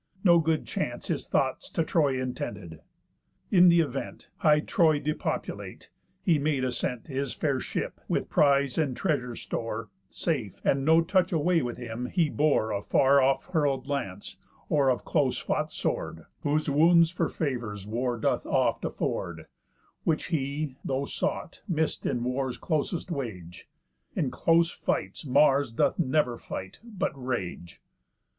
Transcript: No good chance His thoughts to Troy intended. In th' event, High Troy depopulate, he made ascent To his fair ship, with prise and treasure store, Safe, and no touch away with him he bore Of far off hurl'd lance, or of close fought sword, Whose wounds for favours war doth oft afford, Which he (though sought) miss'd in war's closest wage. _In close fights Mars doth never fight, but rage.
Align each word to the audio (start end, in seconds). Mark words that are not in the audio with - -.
No 0.23 0.39
good 0.39 0.65
chance 0.65 1.09
His 1.09 1.27
thoughts 1.27 1.69
to 1.73 1.83
Troy 1.83 2.19
intended. 2.19 2.79
In 3.51 3.69
th' 3.69 3.73
event, 3.85 4.31
High 4.37 4.61
Troy 4.61 4.97
depopulate, 4.99 5.91
he 6.23 6.39
made 6.39 6.63
ascent 6.63 7.05
To 7.05 7.13
his 7.13 7.33
fair 7.33 7.59
ship, 7.59 8.01
with 8.07 8.27
prise 8.27 8.79
and 8.79 8.97
treasure 8.97 9.35
store, 9.35 9.89
Safe, 10.09 10.59
and 10.63 10.83
no 10.83 11.01
touch 11.03 11.31
away 11.31 11.61
with 11.61 11.77
him 11.77 12.07
he 12.07 12.31
bore 12.31 12.73
Of 12.73 12.87
far 12.87 13.21
off 13.21 13.43
hurl'd 13.53 13.85
lance, 13.85 14.37
or 14.69 14.89
of 14.89 15.05
close 15.05 15.37
fought 15.37 15.71
sword, 15.71 16.25
Whose 16.39 16.67
wounds 16.67 17.11
for 17.11 17.29
favours 17.29 17.85
war 17.85 18.17
doth 18.17 18.47
oft 18.47 18.83
afford, 18.83 19.45
Which 20.03 20.29
he 20.33 20.77
(though 20.83 21.05
sought) 21.05 21.61
miss'd 21.67 22.07
in 22.07 22.23
war's 22.23 22.57
closest 22.57 23.11
wage. 23.11 23.69
_In 24.17 24.31
close 24.31 24.71
fights 24.71 25.27
Mars 25.27 25.71
doth 25.71 25.99
never 25.99 26.39
fight, 26.39 26.79
but 26.83 27.11
rage. 27.15 27.83